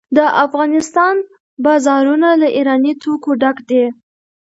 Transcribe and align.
د 0.17 0.19
افغانستان 0.45 1.15
بازارونه 1.65 2.29
له 2.41 2.47
ایراني 2.57 2.93
توکو 3.03 3.31
ډک 3.41 3.57
دي. 3.69 3.83